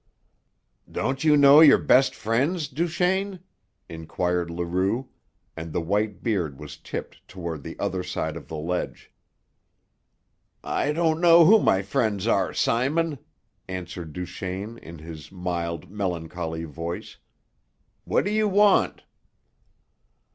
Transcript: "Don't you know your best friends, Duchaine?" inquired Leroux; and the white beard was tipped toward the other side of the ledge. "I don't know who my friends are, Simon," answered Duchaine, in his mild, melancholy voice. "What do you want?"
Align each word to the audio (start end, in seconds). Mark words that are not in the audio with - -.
"Don't 0.91 1.23
you 1.23 1.37
know 1.37 1.59
your 1.59 1.77
best 1.77 2.15
friends, 2.15 2.67
Duchaine?" 2.67 3.41
inquired 3.87 4.49
Leroux; 4.49 5.09
and 5.55 5.71
the 5.71 5.79
white 5.79 6.23
beard 6.23 6.59
was 6.59 6.77
tipped 6.77 7.21
toward 7.27 7.61
the 7.61 7.77
other 7.77 8.01
side 8.01 8.35
of 8.35 8.47
the 8.47 8.57
ledge. 8.57 9.11
"I 10.63 10.91
don't 10.91 11.21
know 11.21 11.45
who 11.45 11.59
my 11.59 11.83
friends 11.83 12.25
are, 12.25 12.51
Simon," 12.51 13.19
answered 13.67 14.11
Duchaine, 14.13 14.79
in 14.79 14.97
his 14.97 15.31
mild, 15.31 15.91
melancholy 15.91 16.63
voice. 16.63 17.17
"What 18.03 18.25
do 18.25 18.31
you 18.31 18.47
want?" 18.47 19.03